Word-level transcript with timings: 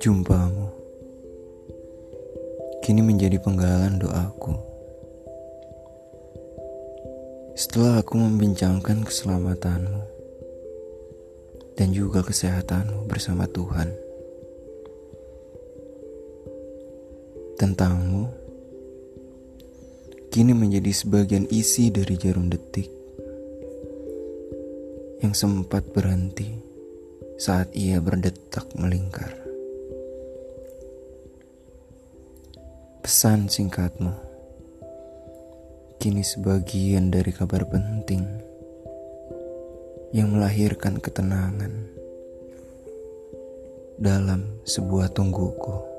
Jumpamu 0.00 0.72
kini 2.80 3.04
menjadi 3.04 3.36
penggalan 3.36 4.00
doaku. 4.00 4.56
Setelah 7.52 8.00
aku 8.00 8.16
membincangkan 8.16 9.04
keselamatanmu 9.04 10.00
dan 11.76 11.92
juga 11.92 12.24
kesehatanmu 12.24 13.04
bersama 13.04 13.44
Tuhan, 13.44 13.92
tentangmu 17.60 18.24
kini 20.32 20.56
menjadi 20.56 20.96
sebagian 20.96 21.44
isi 21.52 21.92
dari 21.92 22.16
jarum 22.16 22.48
detik 22.48 22.88
yang 25.20 25.36
sempat 25.36 25.92
berhenti 25.92 26.48
saat 27.36 27.68
ia 27.76 28.00
berdetak 28.00 28.64
melingkar. 28.80 29.49
Pesan 33.10 33.50
singkatmu 33.50 34.14
kini 35.98 36.22
sebagian 36.22 37.10
dari 37.10 37.34
kabar 37.34 37.66
penting 37.66 38.22
yang 40.14 40.30
melahirkan 40.30 40.94
ketenangan 40.94 41.90
dalam 43.98 44.62
sebuah 44.62 45.10
tungguku. 45.10 45.89